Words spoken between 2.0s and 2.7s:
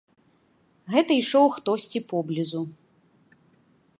поблізу.